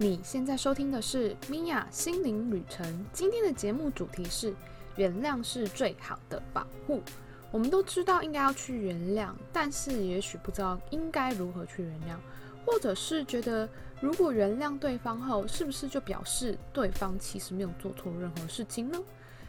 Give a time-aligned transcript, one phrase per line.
[0.00, 3.04] 你现在收听的是米娅心灵旅程。
[3.12, 4.54] 今天的节目主题是
[4.94, 7.02] 原谅是最好的保护。
[7.50, 12.16] 我们都知道应该要去原谅，但是也许不知道应该如何去原谅，
[12.64, 13.68] 或者是觉得
[14.00, 19.02] 如果原谅对方后，是不是就表示对方其实没有做错任何事情呢？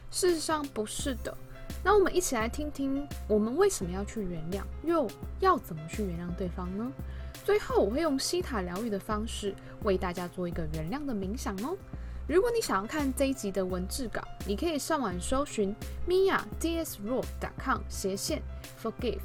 [0.10, 1.38] 事实上不是的。
[1.84, 5.08] 那我们一起来听听，我们为什么要去原谅，又
[5.42, 6.92] 要怎么去原谅对方呢？
[7.44, 11.76] 最后，我会用西塔疗愈的方式为大家做一个原谅的冥想哦。
[12.28, 15.76] 如果你想要看这一集的文字稿，你可以上网搜寻
[16.08, 18.42] mia dsroad.com 斜线
[18.80, 19.22] forgive，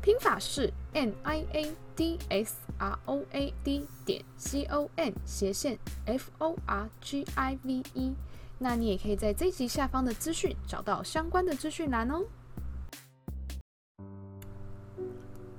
[0.00, 5.76] 拼法是 n i a d s r o a d 点 c o n 斜线
[6.04, 8.14] f o r g i v e。
[8.58, 12.24] 那你也可以在这集下方的资讯找到相关的资讯栏哦。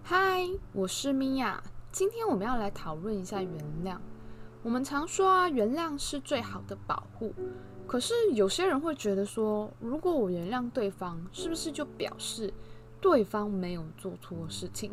[0.03, 1.61] 嗨，我是米娅。
[1.97, 3.51] 今天我们要来讨论一下原
[3.83, 3.97] 谅。
[4.61, 7.33] 我们常说啊，原谅是最好的保护。
[7.87, 12.53] 可是有些人会觉得说，如果我原谅对方，是不是就表示
[13.01, 14.91] 对方没有做错事情？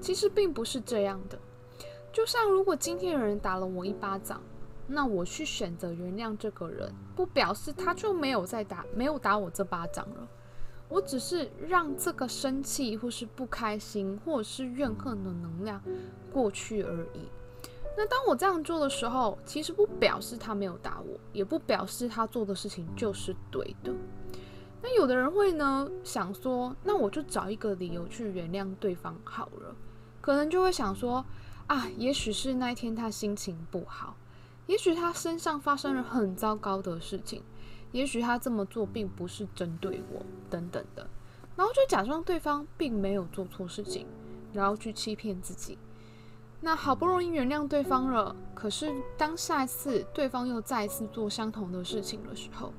[0.00, 1.36] 其实并不是这样的。
[2.12, 4.40] 就像如果今天有人打了我一巴掌，
[4.86, 10.28] 那我去选择原谅这个人，不表示他就没有再打，没有打我这巴掌了。
[10.88, 15.82] 我只是让这个生气，或是不开心，或者是怨恨的能量
[16.32, 17.28] 过去而已。
[17.96, 23.92] 那当我这样做的时候，其实不表示他没有打我，也不表示他做的事情就是对的。
[24.82, 29.74] 那有的人会呢想说，那我就找一个理由去原谅对方好了。
[30.20, 31.24] 可能就会想说，
[31.66, 34.16] 啊，也许是那一天他心情不好，
[34.66, 37.42] 也许他身上发生了很糟糕的事情。
[37.96, 41.08] 也许他这么做并不是针对我，等等的，
[41.56, 44.06] 然后就假装对方并没有做错事情，
[44.52, 45.78] 然后去欺骗自己。
[46.60, 52.70] 那好不容易原谅对方了，可是当下一次对方又再次做相同的事情的时候，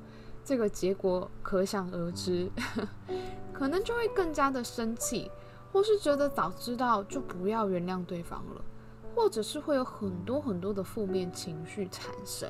[0.45, 2.51] 这个结果可想而知，
[3.51, 5.31] 可能就会更加的生气，
[5.73, 8.61] 或是觉得早知道就不要原谅对方了，
[9.15, 12.47] 或者是会有很多很多的负面情绪产生。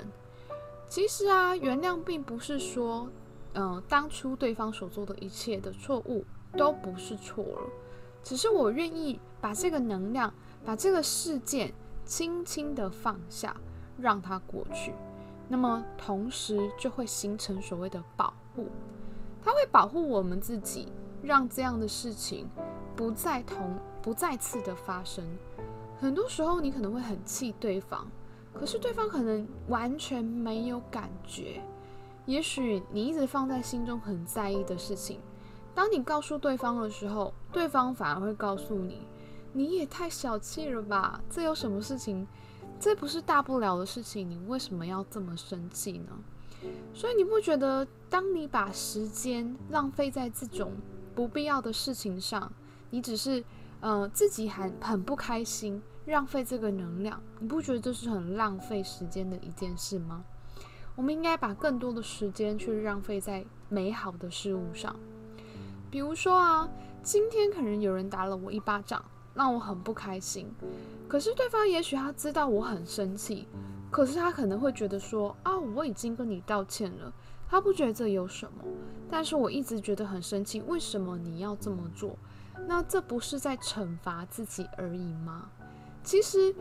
[0.90, 3.10] 其实啊，原谅并不是说，
[3.54, 7.62] 嗯，当初对方所做的一切的错误都不是错了，
[8.24, 10.34] 只是我愿意把这个能量、
[10.66, 11.74] 把这个事件
[12.06, 13.56] 轻轻的放下，
[14.00, 14.94] 让它过去。
[15.50, 18.68] 那么同时就会形成所谓的保护，
[19.44, 20.88] 它会保护我们自己，
[21.22, 22.48] 让这样的事情
[22.96, 25.24] 不再同、不再次的发生。
[26.00, 28.08] 很多时候，你可能会很气对方。
[28.60, 31.62] 可是对方可能完全没有感觉，
[32.26, 35.20] 也许你一直放在心中很在意的事情，
[35.76, 39.08] 当你告诉对方的时候，对方反而会告诉你
[39.54, 41.22] ：“你也太小气了吧？
[41.30, 42.28] 这有什么事情？
[42.80, 46.12] 这不是大不了的事情，你为什么要这么生气呢？”
[46.94, 50.74] 所以你不觉得，当你把时间浪费在这种
[51.14, 52.52] 不必要的事情上，
[52.90, 53.44] 你只是
[53.80, 55.82] 呃自己还很不开心。
[56.08, 60.24] 浪费这个能量，你不觉得这是很浪费时间的一件事吗？
[60.96, 64.96] 我们应该把更多的时间去浪费在美好的事物上。
[65.92, 66.70] 比如说啊，
[67.04, 69.04] 今天可能有人打了我一巴掌，
[69.34, 70.50] 让我很不开心。
[71.10, 73.46] 可是对方也许他知道我很生气，
[73.92, 77.12] 可是他可能会觉得说啊，我已经跟你道歉了，
[77.50, 78.64] 他不觉得这有什么。
[79.10, 82.18] 但是我一直觉得很生气，为什么你要这么做？
[82.66, 85.50] 那这不是在惩罚自己而已吗？
[86.08, 86.56] 其实，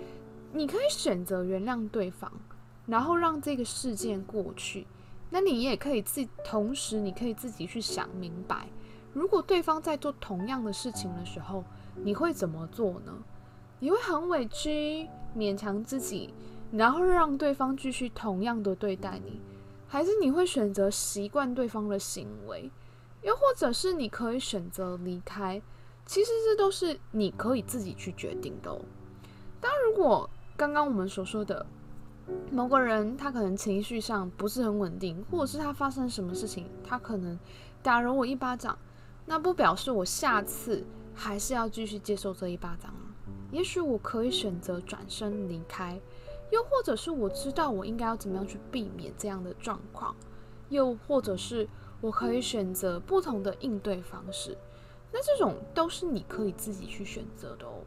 [0.52, 2.32] 你可以选择原谅对方，
[2.84, 4.88] 然后让这个事件过去。
[5.30, 8.66] 那你也可以自，同时你可以自己去想明白，
[9.12, 11.62] 如果对方在做同样的事情的时候，
[11.94, 13.12] 你会怎么做呢？
[13.78, 16.34] 你会很委屈，勉强自己，
[16.72, 19.40] 然后让对方继续同样的对待你，
[19.86, 22.68] 还是你会选择习惯对方的行为，
[23.22, 25.62] 又或者是你可以选择离开？
[26.04, 28.80] 其实这都是你可以自己去决定的哦。
[29.66, 31.66] 当如果刚刚我们所说的
[32.52, 37.36] 某个人，他可能情绪上不是很稳定，或者是他发生什么事情，他可能
[37.82, 38.78] 打了我一巴掌，
[39.24, 40.84] 那不表示我下次
[41.16, 43.10] 还是要继续接受这一巴掌啊。
[43.50, 46.00] 也许我可以选择转身离开，
[46.52, 50.14] 又或者是我知道我应该要怎么样去避免这样的状况，
[50.68, 51.68] 又或者是
[52.00, 54.56] 我可以选择不同的应对方式。
[55.12, 57.82] 那这种都是你可以自己去选择的哦。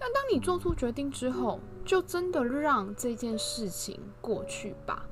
[0.00, 5.06] 但当你做出决定之后，就真的让这件事情过去吧，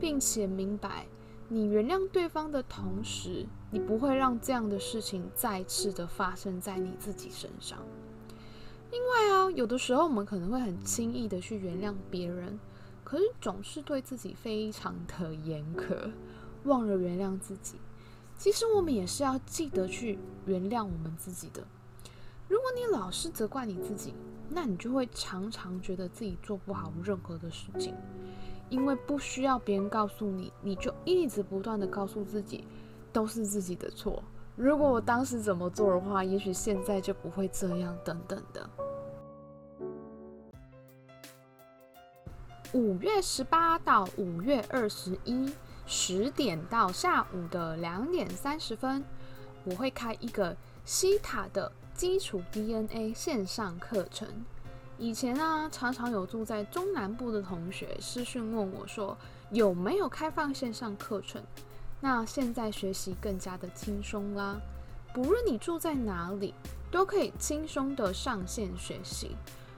[0.00, 1.06] 并且明白，
[1.48, 7.78] 你原谅对方的同时，你不会让这样的事情再次的发生在你自己身上。
[8.90, 12.58] 另外啊，有的时候我们可能会很轻易的去原谅别人，
[13.04, 16.10] 可可是总是对自己非常的严苛，
[16.64, 17.76] 忘了原谅自己。
[18.38, 21.62] 其实我们也是要记得去原谅我们自己的。
[22.48, 24.14] 如果你老是责怪你自己，
[24.54, 27.94] 那你就会常常觉得自己做不好任何的事情，
[28.68, 32.66] 因为不需要别人告诉你，你就一直不断的告诉自己
[33.12, 34.22] 都是自己的错。
[34.54, 38.68] 如果我当时怎么做的话，也许现在就不会这样，等等的。
[42.74, 45.50] 五月十八到五月二十一，
[45.86, 49.02] 十点到下午的两点三十分，
[49.64, 50.54] 我会开一个
[50.84, 51.72] 西塔的。
[52.02, 54.26] 基础 DNA 线上课程，
[54.98, 59.16] 以前啊，常常有住在中南部的同学私讯问我说
[59.52, 61.40] 有没有开放线上课程。
[62.00, 64.60] 那现在学习更加的轻松啦，
[65.14, 66.52] 不论你住在哪里，
[66.90, 69.36] 都可以轻松的上线学习，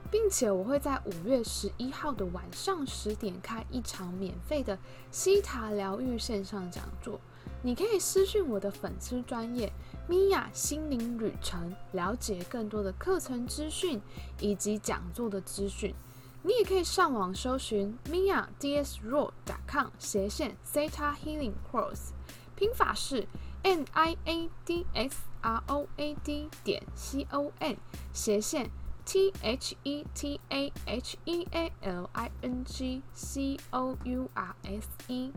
[0.09, 4.75] 并且我会在五月十一号的晚上十点开一场免费的
[5.11, 7.19] 西塔疗愈线上讲座，
[7.65, 9.73] 你可以私讯我的粉丝专业。
[10.07, 13.99] 米娅心灵旅程，了解更多的课程资讯
[14.39, 15.95] 以及讲座的资讯。
[16.43, 19.31] 你也可以上网搜寻 mia dsroad.
[19.43, 22.09] 点 com 斜线 theta healing course，
[22.55, 23.27] 拼法是
[23.63, 27.77] n i a d s r o a d 点 c o n
[28.13, 28.69] 斜线
[29.03, 34.29] t h e t a h e a l i n g c o u
[34.35, 35.31] r s e。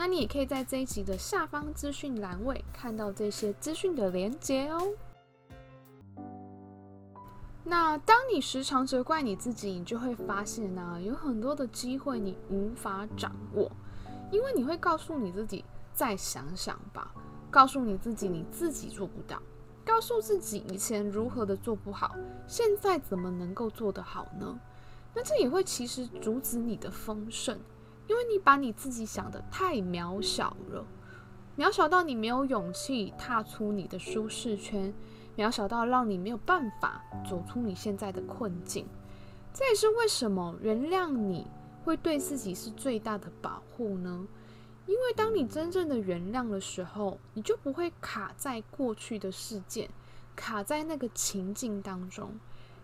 [0.00, 4.80] 那你也可以在这一集的下方资讯栏位看到这些资讯的连接哦。
[7.62, 13.70] 那当你时常责怪你自己，你就会发现呢，有很多的机会你无法掌握，
[14.32, 15.62] 因为你会告诉你自己
[15.92, 17.12] 再想想吧，
[17.50, 19.38] 告诉你自己你自己做不到，
[19.84, 22.16] 告诉自己以前如何的做不好，
[22.46, 24.58] 现在怎么能够做得好呢？
[25.12, 27.58] 那这也会其实阻止你的丰盛。
[28.10, 30.84] 因为你把你自己想的太渺小了，
[31.56, 34.92] 渺小到你没有勇气踏出你的舒适圈，
[35.36, 38.84] 渺小到让你没有办法走出你现在的困境。
[39.54, 41.46] 这也是为什么原谅你
[41.84, 44.26] 会对自己是最大的保护呢？
[44.86, 49.88] 因为当你真正的原谅的时候，你就不会卡在过去的事件，
[50.34, 52.32] 卡在那个情境当中，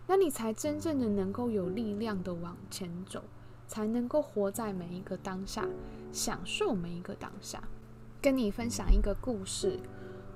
[0.07, 3.25] 那你才真正的能够有力量的往前走。
[3.67, 5.67] 才能够活在每一个当下，
[6.13, 7.63] 享受每一个当下。
[8.23, 9.79] 跟你分享一个故事，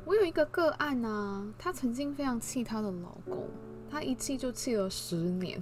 [0.05, 3.49] 我有一个个案呢，她曾经非常气她的老公，
[3.91, 5.61] 她一气就气了十年，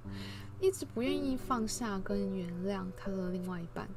[0.60, 3.88] 一直不愿意放下跟原谅她的另外一半。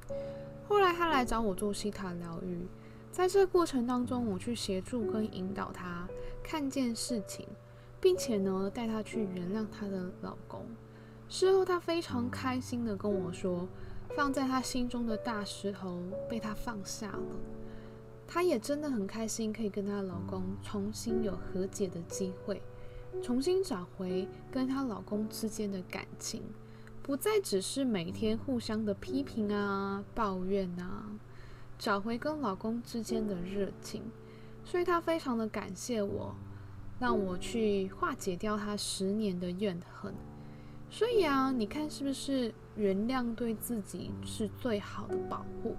[0.68, 2.66] 后来她来找我做西塔疗愈，
[3.12, 6.08] 在这个过程当中，我去协助跟引导她
[6.42, 7.46] 看见事情，
[8.00, 10.66] 并且呢，带她去原谅她的老公。
[11.28, 13.68] 事后，她非常开心的跟我说，
[14.16, 17.36] 放在她心中的大石头被她放下了。
[18.28, 22.62] 她也真的很开心，可以跟她老公重新有和解的机会，
[23.22, 26.44] 重新找回跟她老公之间的感情，
[27.04, 31.10] 不再只是每天互相的批评啊、抱怨啊，
[31.78, 34.02] 找回跟老公之间的热情。
[34.64, 36.36] 所以她非常的感谢我，
[37.00, 40.14] 让我去化解掉她十年的怨恨。
[40.96, 45.76] 所以啊，你看是不是原谅对自己是最好的保护？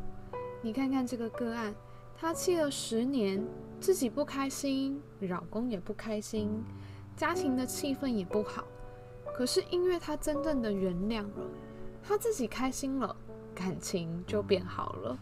[0.61, 1.75] 你看看这个个案，
[2.15, 3.43] 他气了十年，
[3.81, 6.63] 自己不开心，老公也不开心，
[7.17, 8.63] 家庭的气氛也不好。
[9.35, 11.49] 可是因为他真正的原谅了，
[12.03, 13.17] 他自己开心了，
[13.55, 15.19] 感情就变好了，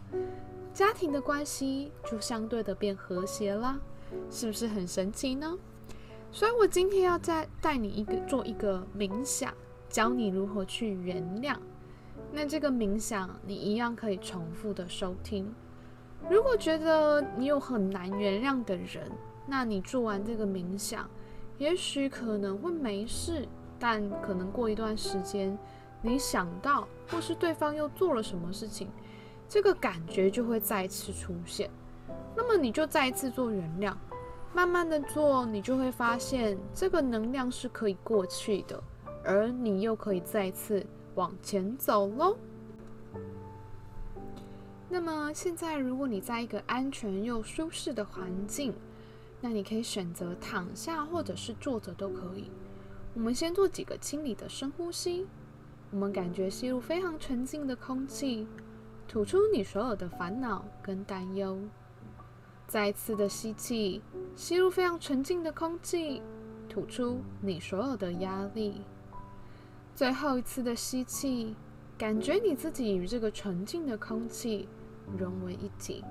[0.73, 3.79] 家庭的关系就相对的变和谐啦，
[4.29, 5.57] 是不是很神奇呢？
[6.33, 9.53] 所以我今天要再带你一个做一个冥想。
[9.95, 11.55] 教你如何去原谅，
[12.29, 15.49] 那这个冥想你一样可以重复的收听。
[16.29, 19.09] 如果觉得你有很难原谅的人，
[19.47, 21.09] 那你做完这个冥想，
[21.57, 23.47] 也许可能会没事，
[23.79, 25.57] 但可能过一段时间，
[26.01, 28.89] 你想到或是对方又做了什么事情，
[29.47, 31.69] 这个感觉就会再次出现。
[32.35, 33.95] 那么你就再一次做原谅，
[34.53, 38.83] 慢慢的做，你就会发现这个能量是可以过去的。
[39.25, 42.37] 而你又可以再次往前走喽。
[44.87, 48.73] 那么现在，如果你在一个安全又舒适的环境，
[49.41, 52.49] 那你可以选择躺下或者是坐着都可以。
[53.13, 55.25] 我们先做几个清理的深呼吸。
[55.91, 58.47] 我们感觉吸入非常纯净的空气，
[59.07, 61.57] 吐出你所有的烦恼跟担忧。
[62.67, 64.01] 再次的吸气，
[64.35, 66.21] 吸入非常纯净的空气，
[66.67, 68.81] 吐出你所有的压力。
[69.95, 71.55] 最后一次的吸气，
[71.97, 74.67] 感觉你自己与这个纯净的空气
[75.17, 76.03] 融为一体。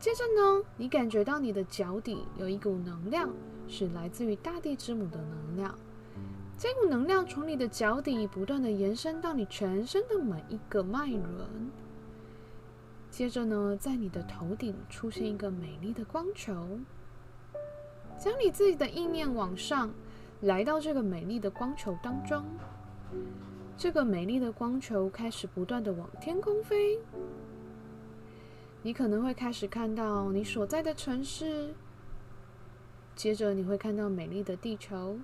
[0.00, 3.28] 接着呢，你感觉到你的脚底有一股能量，
[3.68, 5.78] 是来自于大地之母的能量。
[6.56, 11.70] 这股能量从你的脚底不断的延伸到你全身的每一个脉轮。
[13.10, 16.78] 接着呢，在你的头顶出现一个美丽的光球，
[18.18, 19.90] 将你自己的意念往上，
[20.40, 22.42] 来到这个美丽的光球当中。
[23.76, 26.98] 这个美丽的光球开始不断的往天空飞。
[28.82, 31.74] 你可能会开始看到你所在的城市，
[33.14, 35.18] 接着你会看到美丽的地球，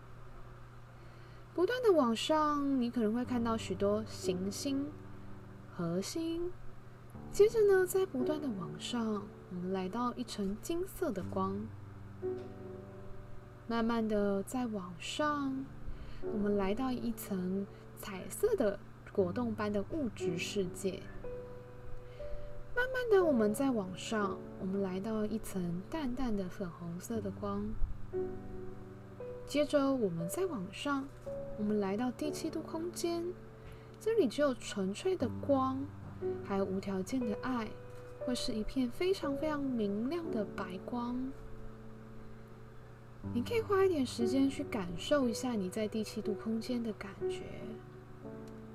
[1.55, 4.87] 不断的往上，你可能会看到许多行星、
[5.77, 6.51] 核心，
[7.31, 11.57] 接着呢，在不断的往上，我们来到一层金色的光，
[13.69, 15.65] 慢慢的在往上，
[16.33, 17.65] 我们来到一层
[18.03, 18.79] 彩色的
[19.13, 21.01] 果冻般的物质世界。
[22.75, 27.65] 慢慢的，我们在往上，我们来到一层淡淡的粉红色的光。
[29.47, 31.07] 接着，我们再往上，
[31.59, 33.25] 我们来到第七度空间，
[34.01, 35.79] 这里只有纯粹的光，
[36.45, 37.69] 还有无条件的爱，
[38.21, 41.31] 会是一片非常非常明亮的白光。
[43.33, 47.43] 你可以花一点时间去感受一下你在第七度空间的感觉。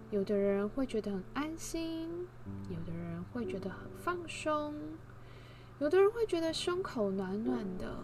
[0.10, 2.28] 有的人会觉得很安心，
[2.70, 4.74] 有的人会觉得很放松，
[5.80, 7.98] 有的人会觉得胸口暖暖的，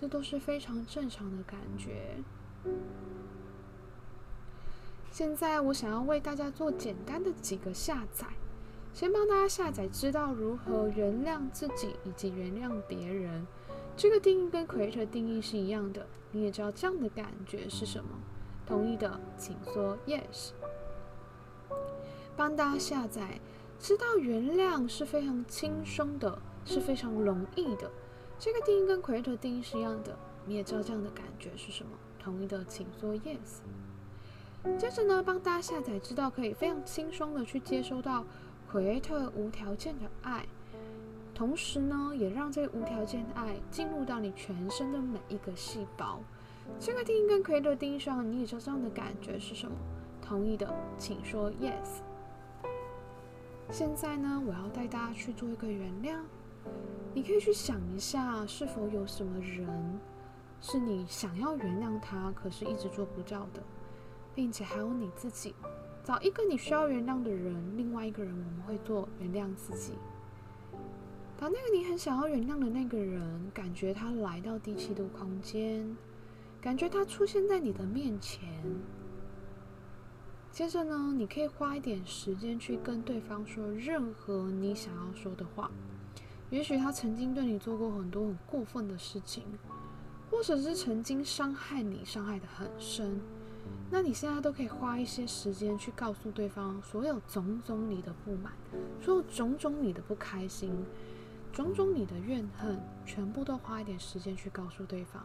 [0.00, 2.16] 这都是非常正常的感觉。
[5.10, 8.26] 现在我想要为大家做简单的几个下载，
[8.94, 13.46] 先帮大家下载，知道如何原谅自己以及原谅别人。
[13.96, 18.10] 这个定义跟 Creator 定义是一样的，你也知道这样的感觉是什么？
[18.64, 20.52] 同意的请说 Yes。
[22.38, 23.40] 帮大家下载，
[23.80, 27.90] 知道原谅是非常轻松的，是非常容易的。
[28.38, 30.16] 这个定义跟 Creator 定义是一样的，
[30.46, 31.90] 你也知道这样的感觉是什么？
[32.16, 33.58] 同意的请说 Yes。
[34.78, 38.24] 接着呢，帮大家下载，知道可以非常轻松的去接收到
[38.70, 40.46] Creator 无条件的爱，
[41.34, 46.20] 同时呢，也让这无条件的爱进入到你全身的每一个细胞。
[46.78, 49.76] 这个定义跟 Creator 定义上，你也知道这样的感觉是什么？
[50.22, 52.00] 同意的请说 Yes。
[53.70, 56.18] 现在呢，我要带大家去做一个原谅。
[57.14, 59.68] 你可以去想一下，是否有什么人
[60.60, 63.62] 是你想要原谅他，可是一直做不到的，
[64.34, 65.54] 并且还有你自己，
[66.02, 69.92] 找一个你需要原谅的人，另外一个人我们会做原谅自己。
[71.38, 75.96] 把那个你很想要原谅的那个人，感觉他来到第七度空间，
[76.60, 78.42] 感觉他出现在你的面前。
[80.50, 85.70] 接着呢，你可以花一点时间去跟对方说任何你想要说的话。
[86.50, 89.44] 也许他曾经对你做过很多很过分的事情，
[90.30, 93.20] 或者是曾经伤害你，伤害的很深。
[93.90, 98.52] 那你现在都可以花一些时间去告诉对方所有种种你的不满，
[99.00, 100.72] 所有种种你的不开心，
[101.52, 105.22] 种种你的怨恨，全部都花一点时间去告诉对方。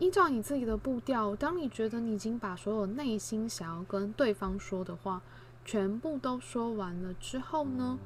[0.00, 5.20] 依照你自己的步调，当你觉得你已经把所有内心想要跟对方说的话
[5.62, 7.98] 全部都说完了之后呢，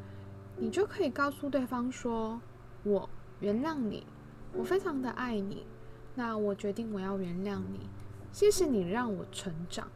[0.57, 2.41] 你就可以告诉对方说
[2.83, 3.09] ：“我
[3.39, 4.05] 原谅你，
[4.53, 5.65] 我非常的爱你。
[6.17, 7.89] 那我决定我要原谅你，
[8.33, 9.87] 谢谢你让我成长。”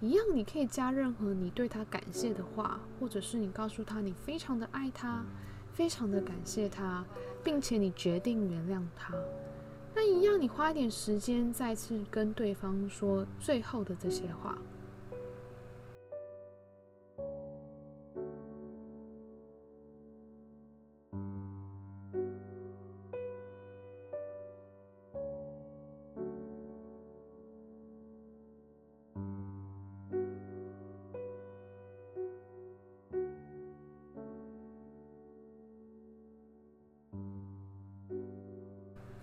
[0.00, 5.22] 一样，你可以加任何你对他感谢的话，或者是你告诉他你非常的爱他，
[5.74, 7.04] 非常的感谢他，
[7.44, 9.14] 并且你决定原谅他。
[9.94, 14.56] 那一样，你花一点时间再次跟对方说最后的这些话。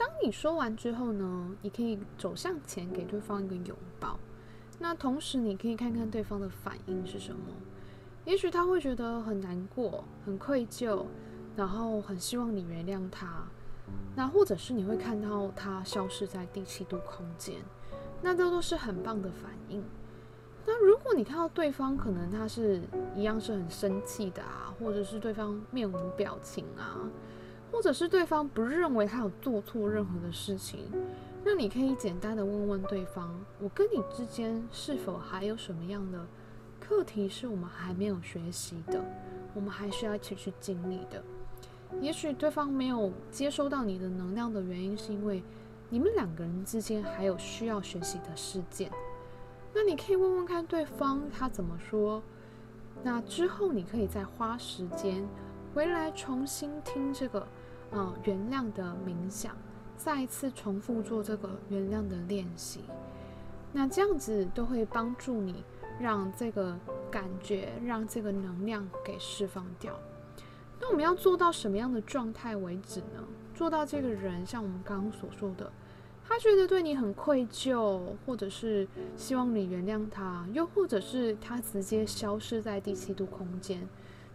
[0.10, 4.20] 当你说完之后呢，你可以走向前，给对方一个拥抱。
[4.80, 7.42] 那同时，你可以看看对方的反应是什么。
[8.26, 11.06] 也许他会觉得很难过、很愧疚，
[11.56, 13.44] 然后很希望你原谅他。
[14.16, 17.58] 那或者是你会看到他消失在第七度空间，
[18.24, 19.84] 那这都是很棒的反应。
[20.66, 22.82] 那如果你看到对方可能他是
[23.16, 26.98] 一样是很生气的啊，或者是对方面无表情啊，
[27.72, 30.92] 或者是对方不认为他有做错任何的事情，
[31.44, 36.26] 那你可以简单的问问对方：我跟你之间是否还有什么样的
[36.80, 39.02] 课题是我们还没有学习的，
[39.54, 41.24] 我们还需要一起去经历的？
[42.02, 45.42] 也许对方没有接收到你的能量的原因，是因为
[45.90, 48.92] 你们两个人之间还有需要学习的事件。
[49.74, 52.22] 那你可以问问看对方他怎么说，
[53.04, 55.28] 那之后你可以再花时间
[55.74, 57.48] 回来重新听这个，
[57.92, 59.56] 呃，原谅的冥想，
[59.98, 62.82] 再一次重复做这个原谅的练习。
[63.72, 65.64] 那这样子都会帮助你
[66.00, 66.78] 让这个
[67.12, 70.00] 感觉，让这个能量给释放掉。
[70.80, 73.24] 那我们要做到什么样的状态为止呢？
[73.54, 75.72] 做到这个人像我们刚刚所说的。
[76.28, 83.90] 他觉得对你很愧疚，或者是希望你原谅他，又或者是他直接消失在第七度空间，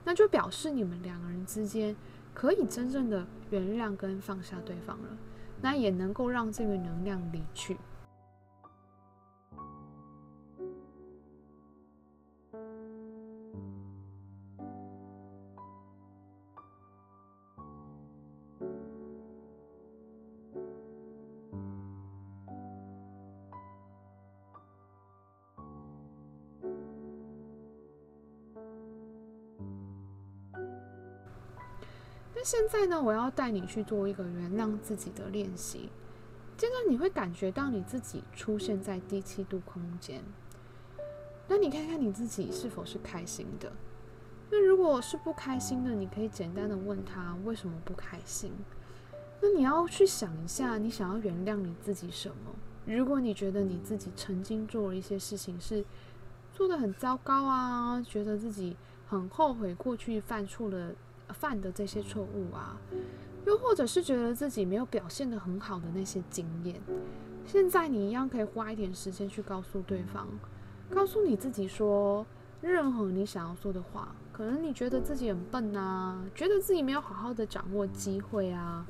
[0.05, 1.95] 那就表示你们两个人之间
[2.35, 5.17] 可以真正的原谅跟放下对方了，
[5.63, 7.79] 那也能够让这个能量离去。
[32.45, 35.89] 现在呢，我要带你去做一个原谅自己的练习。
[36.59, 40.23] 接着你会感觉到你自己出现在第七度空间。
[41.49, 43.73] 那你看看你自己是否是开心的？
[44.51, 48.53] 那如果是不开心的，你可以简单的问他为什么不开心。
[49.41, 52.55] 那你要去想一下，你想要原谅你自己什么？
[52.85, 55.83] 如果你觉得你自己曾经做了一些事情是
[56.53, 58.77] 做的很糟糕啊，觉得自己
[59.09, 60.93] 很后悔过去犯错了。
[61.35, 62.81] 犯的这些错误啊，
[63.45, 66.81] 又或者是觉得自己没有表现的很好的那些经验，
[67.47, 70.27] 现在你一样可以花一点时间去告诉对方，
[70.89, 72.25] 告诉你自己说，
[72.63, 78.87] 任何你想要说的话，可能你觉得自己很笨啊，觉得自己没有好好的掌握机会啊，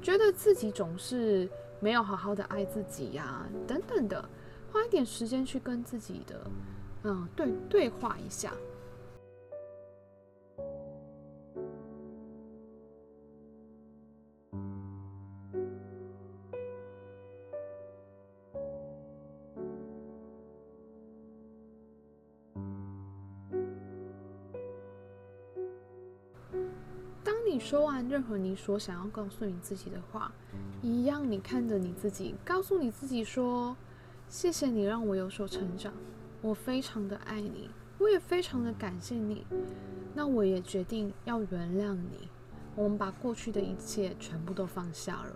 [0.00, 1.46] 觉得自己总是
[1.80, 4.26] 没有好好的爱自己呀，等等的，
[4.72, 6.50] 花一点时间去跟自己的，
[7.02, 8.52] 嗯，对对话一下。
[27.50, 30.30] 你说完任何你所想要告诉你自己的话，
[30.82, 33.74] 一样，你看着你自己，告诉你自己说
[34.28, 35.92] ：“谢谢你让我有所成长，
[36.42, 39.46] 我非常的爱你，我也非常的感谢你。
[40.14, 42.28] 那我也决定要原谅你，
[42.76, 45.32] 我们把过去的一切全部都放下了。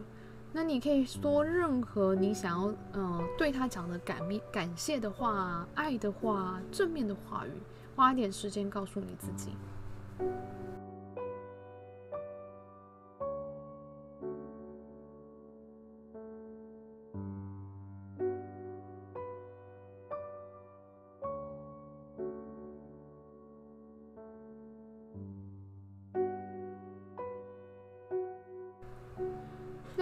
[0.52, 7.50] 那你可以说任何你想要，嗯，对他讲的感面感谢的话、爱的话、正面的话语，
[7.96, 9.52] 花一点时间告诉你自己。”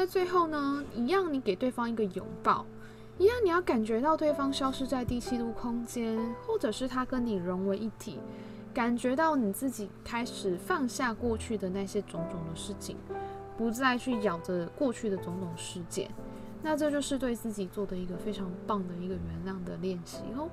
[0.00, 2.64] 那最后呢，一样，你给对方一个拥抱，
[3.18, 8.18] 一样，你要感觉到对方消失在第七度空间，或者是他跟你融为一体，
[8.72, 12.96] 感觉到你自己开始放下过去的那些种种的事情，
[13.58, 16.10] 不再去咬着过去的种种事件，
[16.62, 20.48] 那这就是对自己做的一个非常棒的一个原谅的练习哦。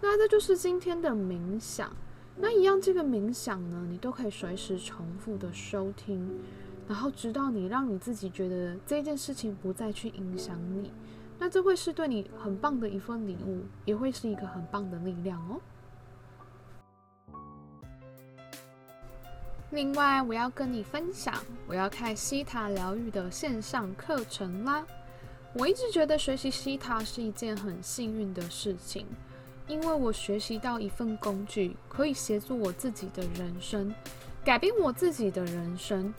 [0.00, 1.90] 那这就是今天的冥想。
[2.36, 6.38] 那一样，这个冥想呢，你都可以随时重复的收听，
[6.86, 10.92] 然后直到你让你自己觉得这件事情不再去影响你。
[11.38, 15.60] 那这会是对你很棒的一份礼物，也会是一个很棒的力量哦。
[19.70, 21.34] 另外，我要跟你分享，
[21.66, 24.86] 我要看西塔疗愈的线上课程啦。
[25.54, 29.06] 我一直觉得学习西塔是一件很幸运的事情。
[29.68, 33.92] 因为我学习到一份工具，可以协助我自己的人生，
[34.44, 36.12] 改变我自己的人生。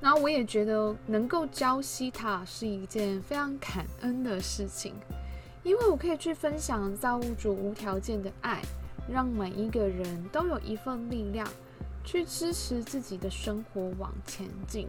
[0.00, 4.92] 然后我也觉得能够教西塔是一件非常感恩的事情，
[5.62, 8.60] 因为我可以去分享造物主无条件的爱，
[9.10, 11.48] 让每一个人都有一份力量
[12.04, 14.86] 去支持自己的生活往前进。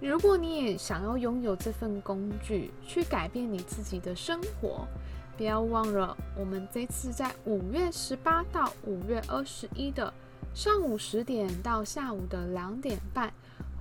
[0.00, 4.86] 如果你也想要拥有这份工具去改变你自己的生活，
[5.36, 10.12] 不要忘了我们这次在五月十八到五月二十一的
[10.54, 13.32] 上午十点到下午的两点半。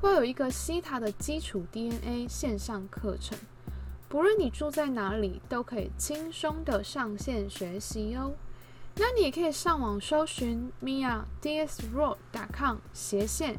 [0.02, 3.38] 会有一个西塔的基础 DNA 线上课程，
[4.10, 8.34] 不论你住在哪里，都可以轻松的上线学习哦。
[8.96, 13.58] 那你也可以上网搜寻 miadsroad.com 斜线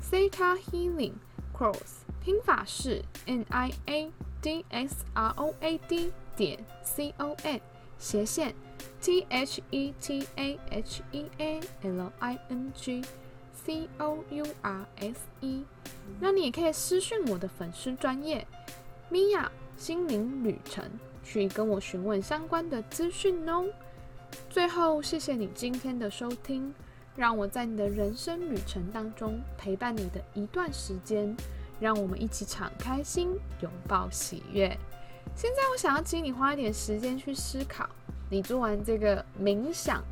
[0.00, 1.14] Theta Healing
[1.52, 7.60] Cross，拼法是 N I A D S R O A D 点 C O N
[7.98, 8.54] 斜线
[9.00, 13.02] T H E T A H E A L I N G。
[13.66, 15.64] C O U R S E，
[16.20, 18.46] 那你也可以私讯我的粉丝专业
[19.08, 20.84] 米娅心灵旅程，
[21.24, 23.64] 去跟我询问相关的资讯哦。
[24.50, 26.74] 最后，谢谢你今天的收听，
[27.16, 31.34] 让我在你的人生旅程当中陪伴你的一段时间，
[31.80, 33.30] 让我们一起敞开心，
[33.62, 34.76] 拥抱喜悦。
[35.36, 37.88] 现在，我想要请你花一点时间去思考，
[38.30, 40.02] 你做完这个冥想。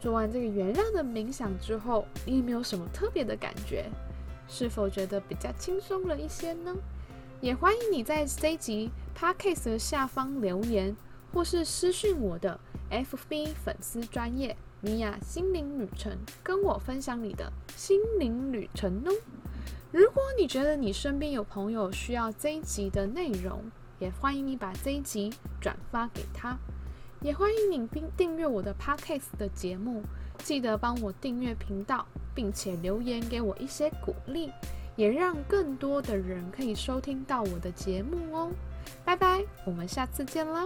[0.00, 3.88] 做完这个原谅的冥想之后，你有没有什么特别的感觉？
[4.48, 6.74] 是否觉得比较轻松了一些呢？
[7.40, 10.96] 也欢迎你在这集 podcast 的下方留言，
[11.32, 12.58] 或是私讯我的
[12.90, 19.12] FB 粉丝专业米娅心灵旅程，跟我分享你的心灵旅程哦。
[19.92, 23.62] 如果你觉得你身边有朋友需要这一集的内容，
[24.02, 26.58] 也欢迎你把这一集转发给他。
[27.20, 30.02] 也欢迎你订订阅我的 podcast 的节目，
[30.38, 34.50] 记得帮我订阅频道，并且留言给我一些鼓励，
[34.96, 38.50] 也让更多的人可以收听到我的节目哦。
[39.04, 40.64] 拜拜，我们下次见啦！